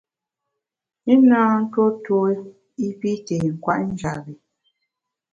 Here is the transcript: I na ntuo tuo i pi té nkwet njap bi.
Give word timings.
I 1.13 1.15
na 1.29 1.41
ntuo 1.63 1.87
tuo 2.03 2.27
i 2.87 2.87
pi 2.99 3.11
té 3.25 3.35
nkwet 3.53 3.83
njap 3.93 4.17
bi. 4.25 4.33